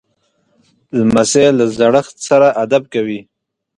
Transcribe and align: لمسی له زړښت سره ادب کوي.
لمسی 0.97 1.45
له 1.57 1.65
زړښت 1.77 2.15
سره 2.27 2.47
ادب 2.63 2.83
کوي. 2.93 3.19